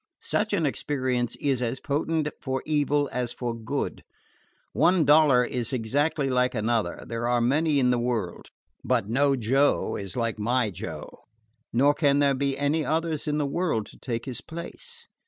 Such 0.23 0.51
an 0.51 0.65
experience 0.65 1.35
is 1.35 1.61
as 1.61 1.79
potent 1.79 2.27
for 2.41 2.63
evil 2.65 3.07
as 3.11 3.31
for 3.31 3.53
good. 3.53 4.03
One 4.73 5.05
dollar 5.05 5.43
is 5.43 5.71
exactly 5.73 6.27
like 6.27 6.55
another 6.55 7.03
there 7.07 7.27
are 7.27 7.39
many 7.39 7.79
in 7.79 7.91
the 7.91 7.99
world: 7.99 8.49
but 8.83 9.07
no 9.07 9.35
Joe 9.35 9.95
is 9.97 10.17
like 10.17 10.39
my 10.39 10.71
Joe, 10.71 11.25
nor 11.71 11.93
can 11.93 12.17
there 12.17 12.33
be 12.33 12.57
any 12.57 12.83
others 12.83 13.27
in 13.27 13.37
the 13.37 13.45
world 13.45 13.85
to 13.91 13.97
take 13.99 14.25
his 14.25 14.41
place. 14.41 15.07